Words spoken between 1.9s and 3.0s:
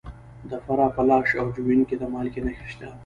د مالګې نښې شته.